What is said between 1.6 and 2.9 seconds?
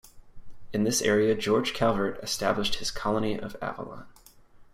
Calvert established his